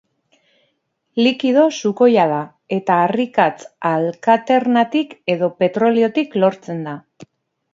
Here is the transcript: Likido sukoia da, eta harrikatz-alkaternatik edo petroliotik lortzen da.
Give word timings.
Likido 1.25 1.65
sukoia 1.81 2.23
da, 2.31 2.39
eta 2.77 2.95
harrikatz-alkaternatik 3.03 5.15
edo 5.35 5.51
petroliotik 5.63 6.35
lortzen 6.47 6.83
da. 6.89 6.97